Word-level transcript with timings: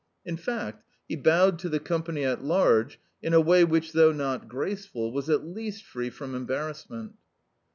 In 0.25 0.35
fact, 0.35 0.83
he 1.07 1.15
bowed 1.15 1.59
to 1.59 1.69
the 1.69 1.79
company 1.79 2.23
at 2.25 2.43
large 2.43 2.99
in 3.21 3.35
a 3.35 3.39
way 3.39 3.63
which, 3.63 3.91
though 3.91 4.11
not 4.11 4.47
graceful, 4.49 5.11
was 5.11 5.29
at 5.29 5.45
least 5.45 5.83
free 5.85 6.09
from 6.09 6.33
embarrassment. 6.33 7.11